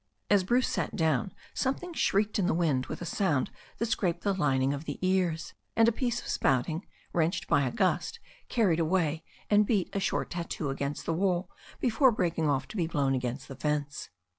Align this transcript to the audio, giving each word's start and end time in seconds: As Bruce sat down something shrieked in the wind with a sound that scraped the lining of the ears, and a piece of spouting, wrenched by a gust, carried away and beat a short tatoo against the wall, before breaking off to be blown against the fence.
As 0.31 0.43
Bruce 0.43 0.67
sat 0.67 0.95
down 0.95 1.31
something 1.53 1.93
shrieked 1.93 2.39
in 2.39 2.47
the 2.47 2.55
wind 2.55 2.87
with 2.87 3.03
a 3.03 3.05
sound 3.05 3.51
that 3.77 3.85
scraped 3.85 4.21
the 4.23 4.33
lining 4.33 4.73
of 4.73 4.85
the 4.85 4.97
ears, 5.07 5.53
and 5.75 5.87
a 5.87 5.91
piece 5.91 6.21
of 6.21 6.27
spouting, 6.27 6.87
wrenched 7.13 7.47
by 7.47 7.67
a 7.67 7.71
gust, 7.71 8.19
carried 8.49 8.79
away 8.79 9.23
and 9.47 9.67
beat 9.67 9.91
a 9.95 9.99
short 9.99 10.31
tatoo 10.31 10.69
against 10.71 11.05
the 11.05 11.13
wall, 11.13 11.51
before 11.79 12.11
breaking 12.11 12.49
off 12.49 12.67
to 12.69 12.77
be 12.77 12.87
blown 12.87 13.13
against 13.13 13.47
the 13.47 13.55
fence. 13.55 14.09